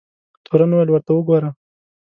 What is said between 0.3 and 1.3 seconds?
تورن وویل ورته